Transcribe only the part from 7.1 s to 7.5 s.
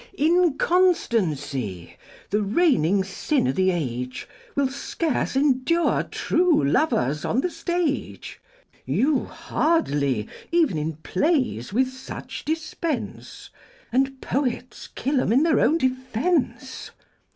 on